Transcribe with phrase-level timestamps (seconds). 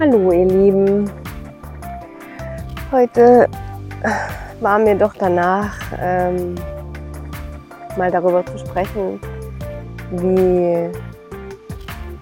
[0.00, 1.10] Hallo ihr Lieben.
[2.90, 3.50] Heute
[4.60, 6.54] war mir doch danach ähm,
[7.98, 9.20] mal darüber zu sprechen,
[10.12, 10.90] wie,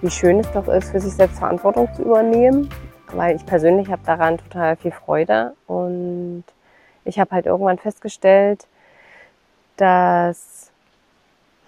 [0.01, 2.69] wie schön es doch ist, für sich selbst Verantwortung zu übernehmen.
[3.13, 6.43] Weil ich persönlich habe daran total viel Freude und
[7.05, 8.67] ich habe halt irgendwann festgestellt,
[9.77, 10.69] dass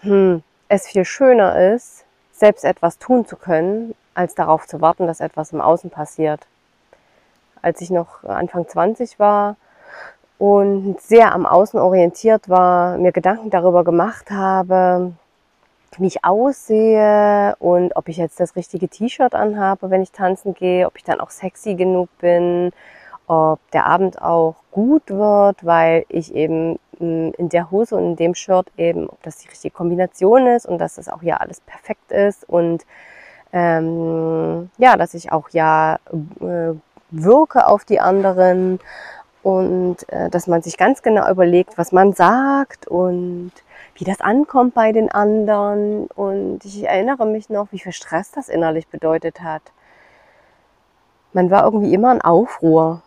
[0.02, 5.20] hm, es viel schöner ist, selbst etwas tun zu können, als darauf zu warten, dass
[5.20, 6.48] etwas im Außen passiert.
[7.62, 9.56] Als ich noch Anfang 20 war
[10.38, 15.14] und sehr am Außen orientiert war, mir Gedanken darüber gemacht habe,
[15.98, 20.88] wie ich aussehe und ob ich jetzt das richtige T-Shirt anhabe, wenn ich tanzen gehe,
[20.88, 22.72] ob ich dann auch sexy genug bin,
[23.28, 28.16] ob der Abend auch gut wird, weil ich eben hm, in der Hose und in
[28.16, 31.60] dem Shirt eben, ob das die richtige Kombination ist und dass das auch ja alles
[31.62, 32.86] perfekt ist und
[33.54, 36.00] ähm, ja, dass ich auch ja
[36.40, 36.74] äh,
[37.12, 38.80] wirke auf die anderen
[39.44, 43.52] und äh, dass man sich ganz genau überlegt, was man sagt und
[43.96, 46.08] wie das ankommt bei den anderen.
[46.08, 49.62] Und ich erinnere mich noch, wie viel Stress das innerlich bedeutet hat.
[51.34, 53.02] Man war irgendwie immer in Aufruhr.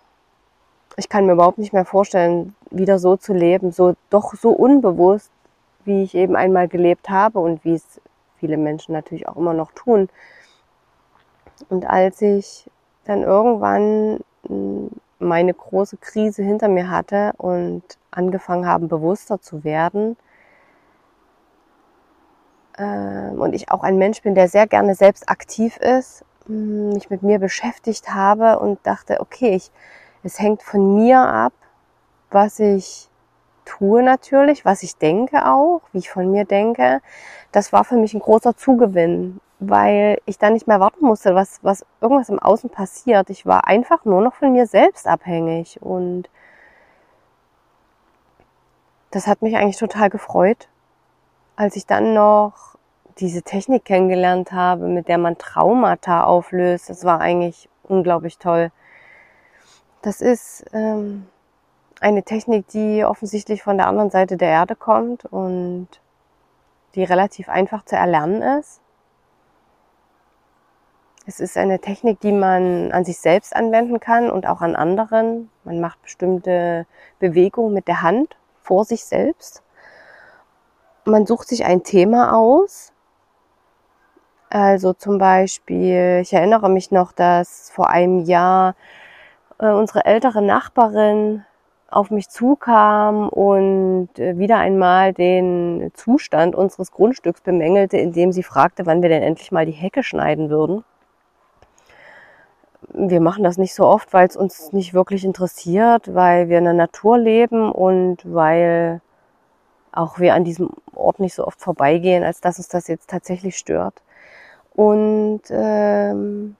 [0.96, 5.30] Ich kann mir überhaupt nicht mehr vorstellen, wieder so zu leben, so doch so unbewusst,
[5.84, 8.00] wie ich eben einmal gelebt habe und wie es
[8.38, 10.08] viele Menschen natürlich auch immer noch tun.
[11.68, 12.68] Und als ich
[13.04, 20.16] dann irgendwann hm, meine große Krise hinter mir hatte und angefangen haben, bewusster zu werden,
[22.78, 27.10] ähm, und ich auch ein Mensch bin, der sehr gerne selbst aktiv ist, hm, mich
[27.10, 29.70] mit mir beschäftigt habe und dachte, okay, ich,
[30.22, 31.52] es hängt von mir ab,
[32.30, 33.08] was ich
[33.64, 37.00] tue natürlich, was ich denke auch, wie ich von mir denke.
[37.52, 41.60] Das war für mich ein großer Zugewinn, weil ich dann nicht mehr warten musste, was,
[41.62, 43.30] was irgendwas im Außen passiert.
[43.30, 46.28] Ich war einfach nur noch von mir selbst abhängig und
[49.10, 50.68] das hat mich eigentlich total gefreut,
[51.56, 52.74] als ich dann noch
[53.18, 56.90] diese Technik kennengelernt habe, mit der man Traumata auflöst.
[56.90, 58.72] Das war eigentlich unglaublich toll.
[60.02, 61.28] Das ist ähm,
[62.00, 65.88] eine Technik, die offensichtlich von der anderen Seite der Erde kommt und
[66.94, 68.80] die relativ einfach zu erlernen ist.
[71.26, 75.50] Es ist eine Technik, die man an sich selbst anwenden kann und auch an anderen.
[75.64, 76.86] Man macht bestimmte
[77.18, 79.62] Bewegungen mit der Hand vor sich selbst.
[81.06, 82.92] Man sucht sich ein Thema aus.
[84.50, 88.74] Also zum Beispiel, ich erinnere mich noch, dass vor einem Jahr
[89.58, 91.44] äh, unsere ältere Nachbarin
[91.94, 98.86] auf mich zukam und äh, wieder einmal den Zustand unseres Grundstücks bemängelte, indem sie fragte,
[98.86, 100.84] wann wir denn endlich mal die Hecke schneiden würden
[102.94, 106.64] wir machen das nicht so oft, weil es uns nicht wirklich interessiert, weil wir in
[106.64, 109.00] der Natur leben und weil
[109.92, 113.56] auch wir an diesem Ort nicht so oft vorbeigehen, als dass uns das jetzt tatsächlich
[113.56, 114.02] stört.
[114.74, 116.56] Und ähm,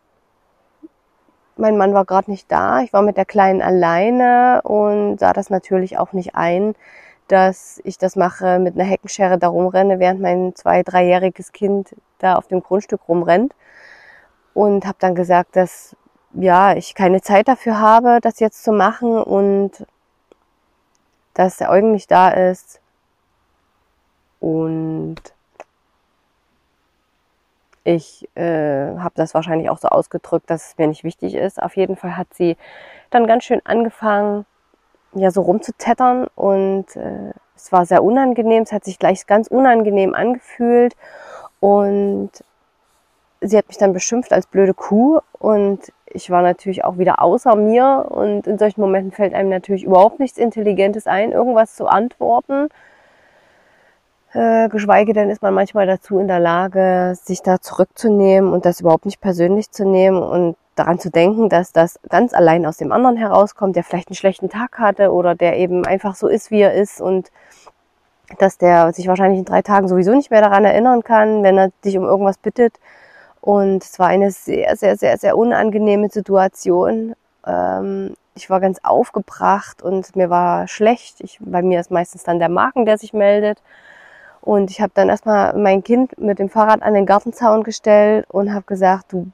[1.57, 2.81] mein Mann war gerade nicht da.
[2.81, 6.75] Ich war mit der Kleinen alleine und sah das natürlich auch nicht ein,
[7.29, 12.35] dass ich das mache, mit einer Heckenschere da rumrenne, während mein zwei-, dreijähriges Kind da
[12.37, 13.55] auf dem Grundstück rumrennt.
[14.55, 15.97] Und habe dann gesagt, dass
[16.35, 19.87] ja, ich keine Zeit dafür habe, das jetzt zu machen und
[21.35, 22.81] dass der Eugen nicht da ist
[24.41, 25.17] und
[27.85, 31.63] ich äh, habe das wahrscheinlich auch so ausgedrückt, dass es mir nicht wichtig ist.
[31.63, 32.57] Auf jeden Fall hat sie
[33.11, 34.47] dann ganz schön angefangen,
[35.15, 38.65] ja, so rumzutettern und äh, es war sehr unangenehm.
[38.65, 40.97] Es hat sich gleich ganz unangenehm angefühlt
[41.61, 42.31] und
[43.41, 47.55] sie hat mich dann beschimpft als blöde Kuh und ich war natürlich auch wieder außer
[47.55, 52.69] mir und in solchen Momenten fällt einem natürlich überhaupt nichts Intelligentes ein, irgendwas zu antworten.
[54.35, 58.81] Äh, geschweige denn ist man manchmal dazu in der Lage, sich da zurückzunehmen und das
[58.81, 62.91] überhaupt nicht persönlich zu nehmen und daran zu denken, dass das ganz allein aus dem
[62.91, 66.63] anderen herauskommt, der vielleicht einen schlechten Tag hatte oder der eben einfach so ist, wie
[66.63, 67.31] er ist und
[68.39, 71.71] dass der sich wahrscheinlich in drei Tagen sowieso nicht mehr daran erinnern kann, wenn er
[71.85, 72.81] dich um irgendwas bittet
[73.41, 77.15] und es war eine sehr, sehr, sehr, sehr unangenehme Situation.
[77.47, 81.21] Ähm, ich war ganz aufgebracht und mir war schlecht.
[81.21, 83.63] Ich, bei mir ist meistens dann der Magen, der sich meldet.
[84.45, 88.53] Und ich habe dann erstmal mein Kind mit dem Fahrrad an den Gartenzaun gestellt und
[88.53, 89.29] habe gesagt, du,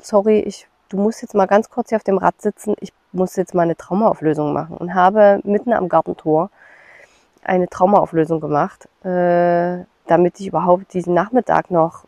[0.00, 2.74] sorry, ich, du musst jetzt mal ganz kurz hier auf dem Rad sitzen.
[2.80, 6.48] Ich muss jetzt mal eine Traumaauflösung machen und habe mitten am Gartentor
[7.44, 12.06] eine Traumaauflösung gemacht, äh, damit ich überhaupt diesen Nachmittag noch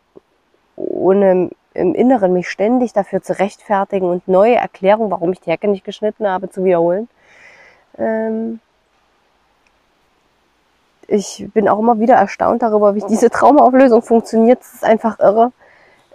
[0.76, 5.68] ohne im Inneren mich ständig dafür zu rechtfertigen und neue Erklärungen, warum ich die Hecke
[5.68, 7.10] nicht geschnitten habe, zu wiederholen.
[7.98, 8.60] Ähm
[11.08, 14.60] ich bin auch immer wieder erstaunt darüber, wie diese Traumaauflösung funktioniert.
[14.60, 15.52] Es ist einfach irre.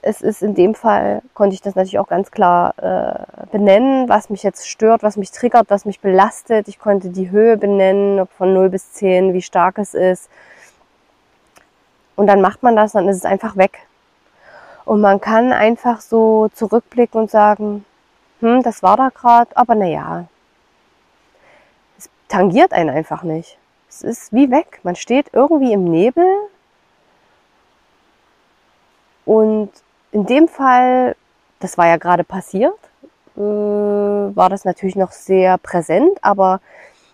[0.03, 4.29] Es ist in dem Fall, konnte ich das natürlich auch ganz klar äh, benennen, was
[4.29, 6.67] mich jetzt stört, was mich triggert, was mich belastet.
[6.67, 10.29] Ich konnte die Höhe benennen, ob von 0 bis 10, wie stark es ist.
[12.15, 13.79] Und dann macht man das, dann ist es einfach weg.
[14.85, 17.83] Und man kann einfach so zurückblicken und sagen,
[18.41, 20.25] hm, das war da gerade, aber naja,
[21.97, 23.57] es tangiert einen einfach nicht.
[23.93, 24.79] Es ist wie weg.
[24.81, 26.25] Man steht irgendwie im Nebel
[29.23, 29.69] und
[30.11, 31.15] in dem Fall,
[31.59, 32.73] das war ja gerade passiert,
[33.37, 36.59] äh, war das natürlich noch sehr präsent, aber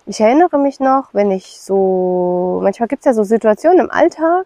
[0.06, 4.46] ich erinnere mich noch, wenn ich so, manchmal gibt es ja so Situationen im Alltag,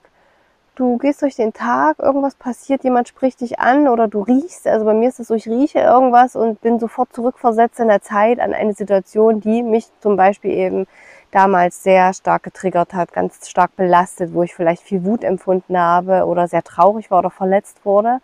[0.75, 4.65] du gehst durch den Tag, irgendwas passiert, jemand spricht dich an oder du riechst.
[4.67, 8.01] Also bei mir ist es so, ich rieche irgendwas und bin sofort zurückversetzt in der
[8.01, 10.87] Zeit an eine Situation, die mich zum Beispiel eben
[11.33, 16.25] damals sehr stark getriggert hat, ganz stark belastet, wo ich vielleicht viel Wut empfunden habe
[16.25, 18.19] oder sehr traurig war oder verletzt wurde.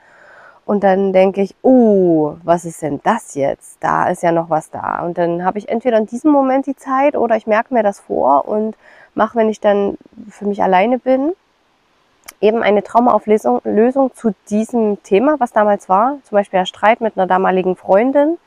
[0.65, 3.77] Und dann denke ich, oh, was ist denn das jetzt?
[3.79, 5.01] Da ist ja noch was da.
[5.03, 7.99] Und dann habe ich entweder in diesem Moment die Zeit oder ich merke mir das
[7.99, 8.77] vor und
[9.15, 9.97] mache, wenn ich dann
[10.29, 11.33] für mich alleine bin,
[12.39, 17.17] eben eine Traumaauflösung Lösung zu diesem Thema, was damals war, zum Beispiel der Streit mit
[17.17, 18.37] einer damaligen Freundin,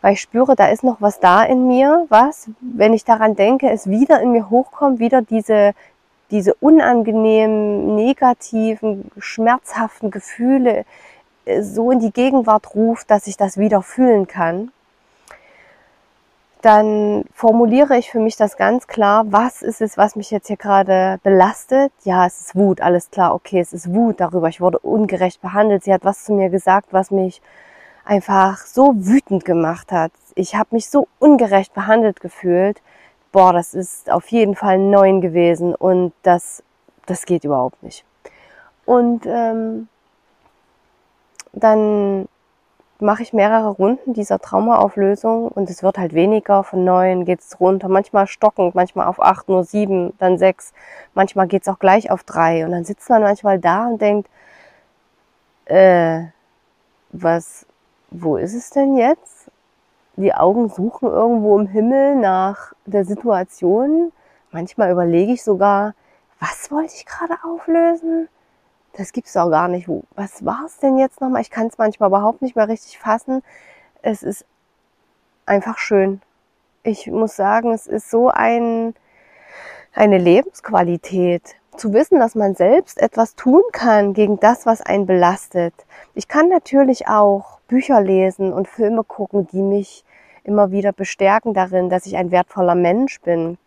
[0.00, 3.70] weil ich spüre, da ist noch was da in mir, was, wenn ich daran denke,
[3.70, 5.72] es wieder in mir hochkommt, wieder diese,
[6.30, 10.84] diese unangenehmen, negativen, schmerzhaften Gefühle
[11.44, 14.70] äh, so in die Gegenwart ruft, dass ich das wieder fühlen kann.
[16.60, 20.56] Dann formuliere ich für mich das ganz klar, was ist es, was mich jetzt hier
[20.56, 21.92] gerade belastet?
[22.02, 25.84] Ja, es ist Wut, alles klar, okay, es ist Wut darüber, ich wurde ungerecht behandelt,
[25.84, 27.40] sie hat was zu mir gesagt, was mich
[28.08, 30.12] einfach so wütend gemacht hat.
[30.34, 32.80] Ich habe mich so ungerecht behandelt gefühlt.
[33.32, 36.62] Boah, das ist auf jeden Fall neun gewesen und das,
[37.04, 38.04] das geht überhaupt nicht.
[38.86, 39.88] Und ähm,
[41.52, 42.28] dann
[42.98, 46.64] mache ich mehrere Runden dieser Traumaauflösung und es wird halt weniger.
[46.64, 50.72] Von neun geht's runter, manchmal stockend, manchmal auf acht, nur sieben, dann sechs.
[51.12, 52.64] Manchmal geht's auch gleich auf drei.
[52.64, 54.30] Und dann sitzt man manchmal da und denkt,
[55.66, 56.22] äh,
[57.10, 57.66] was,
[58.10, 59.50] wo ist es denn jetzt?
[60.16, 64.12] Die Augen suchen irgendwo im Himmel nach der Situation.
[64.50, 65.94] Manchmal überlege ich sogar,
[66.40, 68.28] was wollte ich gerade auflösen?
[68.98, 69.88] das gibt's auch gar nicht.
[70.16, 71.40] Was war es denn jetzt nochmal?
[71.40, 73.42] Ich kann es manchmal überhaupt nicht mehr richtig fassen.
[74.02, 74.44] Es ist
[75.46, 76.20] einfach schön.
[76.82, 78.94] Ich muss sagen, es ist so ein,
[79.94, 85.74] eine Lebensqualität, zu wissen, dass man selbst etwas tun kann gegen das, was einen belastet.
[86.14, 90.04] Ich kann natürlich auch Bücher lesen und Filme gucken, die mich
[90.44, 93.58] immer wieder bestärken darin, dass ich ein wertvoller Mensch bin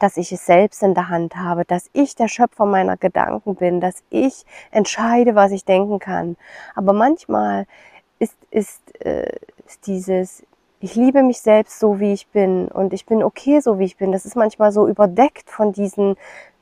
[0.00, 3.80] dass ich es selbst in der Hand habe, dass ich der Schöpfer meiner Gedanken bin,
[3.80, 6.36] dass ich entscheide, was ich denken kann.
[6.74, 7.66] Aber manchmal
[8.18, 10.42] ist, ist, äh, ist dieses,
[10.80, 13.96] ich liebe mich selbst so, wie ich bin und ich bin okay so, wie ich
[13.96, 14.12] bin.
[14.12, 16.16] Das ist manchmal so überdeckt von diesen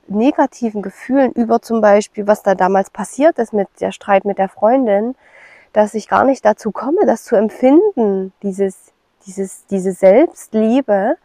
[0.09, 4.49] negativen Gefühlen über zum Beispiel, was da damals passiert ist mit der Streit mit der
[4.49, 5.15] Freundin,
[5.73, 8.93] dass ich gar nicht dazu komme, das zu empfinden, dieses,
[9.27, 11.17] dieses, diese Selbstliebe,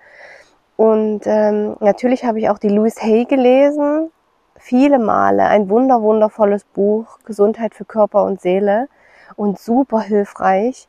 [0.81, 4.09] und ähm, natürlich habe ich auch die Louise Hay gelesen,
[4.57, 5.43] viele Male.
[5.43, 8.87] Ein wunder, wundervolles Buch, Gesundheit für Körper und Seele
[9.35, 10.87] und super hilfreich.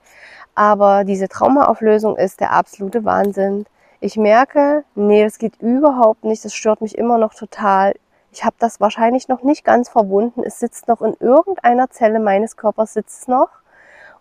[0.55, 3.67] Aber diese Traumaauflösung ist der absolute Wahnsinn.
[4.05, 7.95] Ich merke, nee, das geht überhaupt nicht, das stört mich immer noch total.
[8.33, 10.43] Ich habe das wahrscheinlich noch nicht ganz verwunden.
[10.43, 13.51] Es sitzt noch in irgendeiner Zelle meines Körpers, sitzt noch.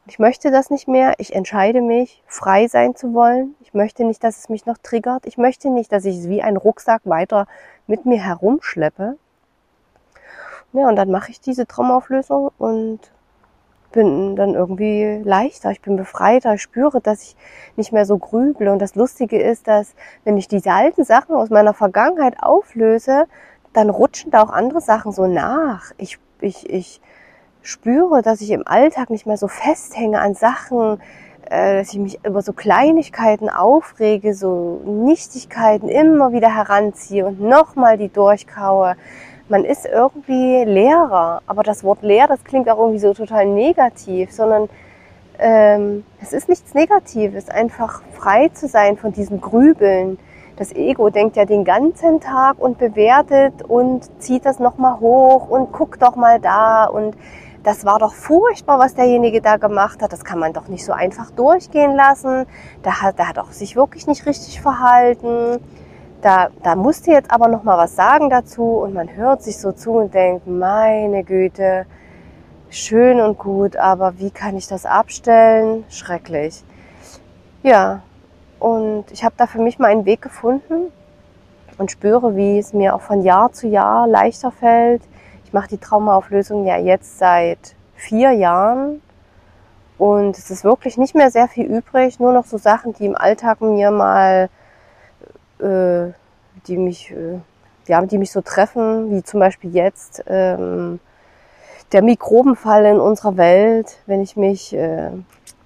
[0.06, 1.16] Ich möchte das nicht mehr.
[1.18, 3.56] Ich entscheide mich, frei sein zu wollen.
[3.60, 5.26] Ich möchte nicht, dass es mich noch triggert.
[5.26, 7.48] Ich möchte nicht, dass ich es wie ein Rucksack weiter
[7.88, 9.18] mit mir herumschleppe.
[10.74, 13.00] Ja, und dann mache ich diese Traumauflösung und
[13.92, 17.36] bin dann irgendwie leichter, ich bin befreiter, ich spüre, dass ich
[17.76, 18.72] nicht mehr so grüble.
[18.72, 19.94] Und das Lustige ist, dass
[20.24, 23.26] wenn ich diese alten Sachen aus meiner Vergangenheit auflöse,
[23.74, 25.92] dann rutschen da auch andere Sachen so nach.
[25.98, 27.02] Ich, ich, ich
[27.62, 31.00] spüre, dass ich im Alltag nicht mehr so festhänge an Sachen,
[31.50, 37.98] äh, dass ich mich über so Kleinigkeiten aufrege, so Nichtigkeiten immer wieder heranziehe und nochmal
[37.98, 38.96] die durchkaue.
[39.51, 44.31] Man ist irgendwie leerer, aber das Wort leer, das klingt auch irgendwie so total negativ,
[44.31, 44.70] sondern
[45.39, 50.17] ähm, es ist nichts Negatives, einfach frei zu sein von diesem Grübeln.
[50.55, 55.74] Das Ego denkt ja den ganzen Tag und bewertet und zieht das nochmal hoch und
[55.74, 57.17] guckt doch mal da und
[57.62, 60.13] das war doch furchtbar, was derjenige da gemacht hat.
[60.13, 62.46] Das kann man doch nicht so einfach durchgehen lassen.
[62.86, 65.60] Der hat, der hat auch sich wirklich nicht richtig verhalten.
[66.22, 69.72] Da, da musste jetzt aber noch mal was sagen dazu und man hört sich so
[69.72, 71.88] zu und denkt, meine Güte,
[72.70, 75.84] schön und gut, aber wie kann ich das abstellen?
[75.90, 76.63] Schrecklich.
[77.63, 78.01] Ja,
[78.60, 80.92] und ich habe da für mich mal einen Weg gefunden
[81.80, 85.01] und spüre, wie es mir auch von Jahr zu Jahr leichter fällt.
[85.46, 89.01] Ich mache die Traumaauflösung ja jetzt seit vier Jahren
[89.98, 93.16] und es ist wirklich nicht mehr sehr viel übrig, nur noch so Sachen, die im
[93.16, 94.50] Alltag mir mal,
[95.62, 96.13] äh,
[96.68, 97.39] die mich, äh,
[97.88, 101.00] ja, die mich so treffen, wie zum Beispiel jetzt ähm,
[101.91, 105.12] der Mikrobenfall in unserer Welt, wenn ich mich äh,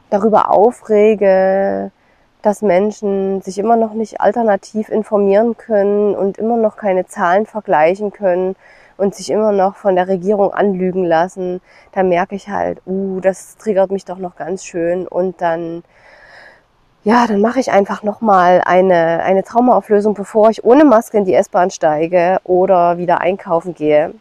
[0.09, 1.91] darüber aufrege,
[2.41, 8.11] dass Menschen sich immer noch nicht alternativ informieren können und immer noch keine Zahlen vergleichen
[8.11, 8.55] können
[8.97, 11.61] und sich immer noch von der Regierung anlügen lassen,
[11.91, 15.07] da merke ich halt, uh, das triggert mich doch noch ganz schön.
[15.07, 15.83] Und dann
[17.05, 21.35] ja, dann mache ich einfach nochmal eine, eine Traumaauflösung, bevor ich ohne Maske in die
[21.35, 24.11] S-Bahn steige oder wieder einkaufen gehe.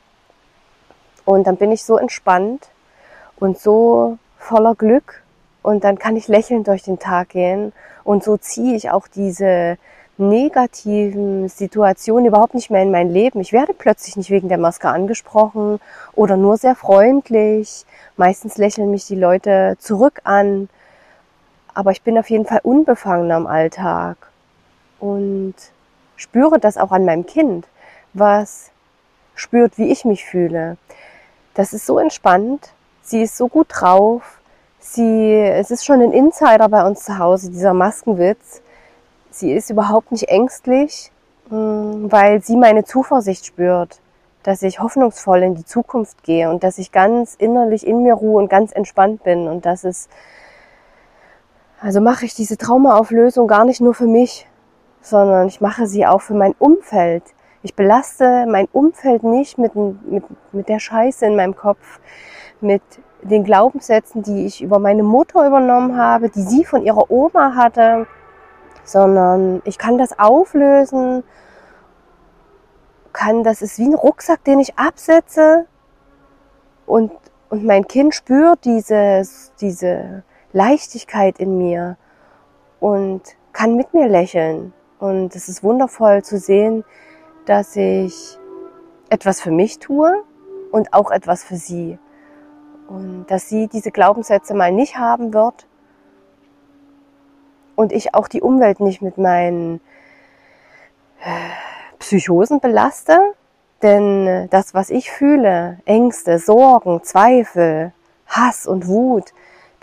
[1.25, 2.69] Und dann bin ich so entspannt
[3.41, 5.23] und so voller Glück
[5.62, 7.73] und dann kann ich lächelnd durch den Tag gehen
[8.05, 9.79] und so ziehe ich auch diese
[10.19, 13.41] negativen Situationen überhaupt nicht mehr in mein Leben.
[13.41, 15.81] Ich werde plötzlich nicht wegen der Maske angesprochen
[16.12, 17.87] oder nur sehr freundlich.
[18.19, 20.69] Meistens lächeln mich die Leute zurück an.
[21.75, 24.16] Aber ich bin auf jeden Fall unbefangen am Alltag
[25.00, 25.54] und
[26.16, 27.66] spüre das auch an meinem Kind,
[28.12, 28.71] was
[29.35, 30.76] spürt, wie ich mich fühle.
[31.54, 32.73] Das ist so entspannt.
[33.02, 34.40] Sie ist so gut drauf.
[34.78, 38.62] Sie, es ist schon ein Insider bei uns zu Hause, dieser Maskenwitz.
[39.31, 41.11] Sie ist überhaupt nicht ängstlich,
[41.49, 44.00] hm, weil sie meine Zuversicht spürt,
[44.43, 48.43] dass ich hoffnungsvoll in die Zukunft gehe und dass ich ganz innerlich in mir ruhe
[48.43, 50.09] und ganz entspannt bin und dass es,
[51.85, 54.49] also mache ich diese Traumaauflösung gar nicht nur für mich,
[55.03, 57.23] sondern ich mache sie auch für mein Umfeld.
[57.62, 62.00] Ich belaste mein Umfeld nicht mit, mit, mit der Scheiße in meinem Kopf,
[62.62, 62.81] mit
[63.21, 68.07] den Glaubenssätzen, die ich über meine Mutter übernommen habe, die sie von ihrer Oma hatte,
[68.85, 71.23] sondern ich kann das auflösen,
[73.12, 75.67] kann, das ist wie ein Rucksack, den ich absetze
[76.87, 77.12] und,
[77.50, 79.23] und mein Kind spürt diese,
[79.61, 80.25] diese
[80.55, 81.97] Leichtigkeit in mir
[82.81, 84.73] und kann mit mir lächeln.
[84.99, 86.85] Und es ist wundervoll zu sehen,
[87.45, 88.39] dass ich
[89.11, 90.23] etwas für mich tue
[90.71, 91.99] und auch etwas für sie.
[92.89, 95.67] Und dass sie diese Glaubenssätze mal nicht haben wird
[97.75, 99.81] und ich auch die Umwelt nicht mit meinen
[101.21, 103.19] äh, Psychosen belaste.
[103.83, 107.93] Denn das, was ich fühle, Ängste, Sorgen, Zweifel,
[108.27, 109.35] Hass und Wut,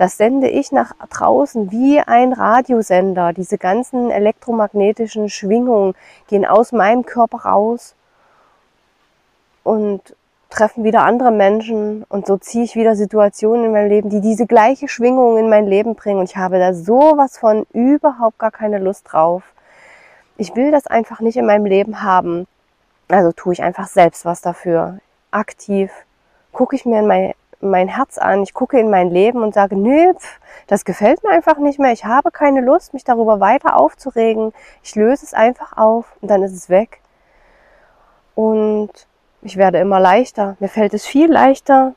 [0.01, 3.33] das sende ich nach draußen wie ein Radiosender.
[3.33, 5.93] Diese ganzen elektromagnetischen Schwingungen
[6.27, 7.93] gehen aus meinem Körper raus
[9.61, 10.15] und
[10.49, 14.47] treffen wieder andere Menschen und so ziehe ich wieder Situationen in meinem Leben, die diese
[14.47, 18.79] gleiche Schwingung in mein Leben bringen und ich habe da sowas von überhaupt gar keine
[18.79, 19.43] Lust drauf.
[20.35, 22.47] Ich will das einfach nicht in meinem Leben haben.
[23.07, 24.97] Also tue ich einfach selbst was dafür.
[25.29, 25.91] Aktiv
[26.51, 29.75] gucke ich mir in mein, mein Herz an, ich gucke in mein Leben und sage,
[29.75, 31.91] nö, pf, das gefällt mir einfach nicht mehr.
[31.91, 34.53] Ich habe keine Lust, mich darüber weiter aufzuregen.
[34.83, 37.01] Ich löse es einfach auf und dann ist es weg.
[38.35, 38.89] Und
[39.41, 40.55] ich werde immer leichter.
[40.59, 41.93] Mir fällt es viel leichter,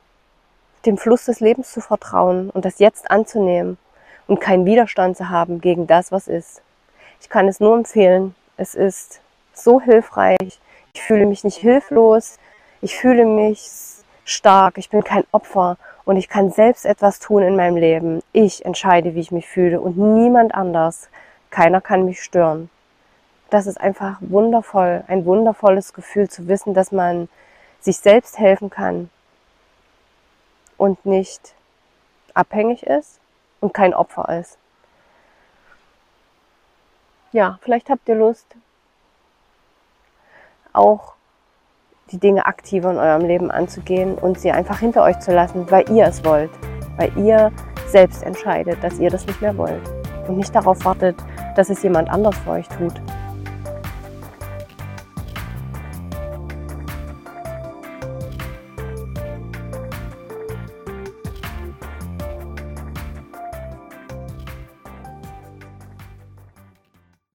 [0.85, 3.77] dem Fluss des Lebens zu vertrauen und das jetzt anzunehmen
[4.27, 6.61] und keinen Widerstand zu haben gegen das, was ist.
[7.21, 8.35] Ich kann es nur empfehlen.
[8.57, 9.21] Es ist
[9.53, 10.59] so hilfreich.
[10.93, 12.37] Ich fühle mich nicht hilflos.
[12.81, 13.59] Ich fühle mich
[14.25, 14.77] stark.
[14.77, 18.21] Ich bin kein Opfer und ich kann selbst etwas tun in meinem Leben.
[18.33, 21.07] Ich entscheide, wie ich mich fühle und niemand anders.
[21.49, 22.69] Keiner kann mich stören
[23.49, 27.29] das ist einfach wundervoll, ein wundervolles Gefühl zu wissen, dass man
[27.79, 29.09] sich selbst helfen kann
[30.77, 31.55] und nicht
[32.33, 33.19] abhängig ist
[33.61, 34.57] und kein Opfer ist.
[37.31, 38.47] Ja, vielleicht habt ihr Lust,
[40.73, 41.14] auch
[42.15, 45.89] die Dinge aktiver in eurem Leben anzugehen und sie einfach hinter euch zu lassen, weil
[45.91, 46.49] ihr es wollt,
[46.97, 47.51] weil ihr
[47.87, 49.81] selbst entscheidet, dass ihr das nicht mehr wollt
[50.27, 51.15] und nicht darauf wartet,
[51.55, 52.93] dass es jemand anders für euch tut.